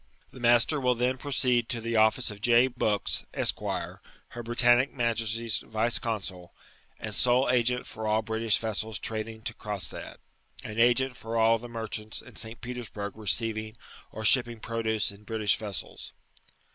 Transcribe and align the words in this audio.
Ihe 0.33 0.39
master 0.39 0.79
wiH 0.79 0.97
then 0.97 1.19
proceed 1.19 1.69
to 1.69 1.79
the 1.79 1.95
office 1.95 2.31
of 2.31 2.41
J. 2.41 2.67
Bookbb, 2.67 3.23
£s(}.. 3.35 3.99
Her 4.29 4.41
Britannic 4.41 4.91
'Majesty's 4.91 5.59
Yioe 5.59 5.99
Consu], 5.99 6.49
and 6.99 7.13
sole 7.13 7.47
agent 7.51 7.85
for 7.85 8.07
all 8.07 8.23
British 8.23 8.57
vessels 8.57 8.99
tradm^ 8.99 9.43
to 9.43 9.53
Cronstadt, 9.53 10.17
and 10.63 10.77
i^nt 10.79 11.15
for 11.15 11.37
all 11.37 11.59
the 11.59 11.69
merchants 11.69 12.19
in 12.19 12.33
St^ 12.33 12.61
Petersburg 12.61 13.15
receiving 13.15 13.77
or 14.11 14.25
shipping 14.25 14.59
produce 14.59 15.11
in 15.11 15.23
Britifi£ 15.23 15.57
vessels. 15.57 16.13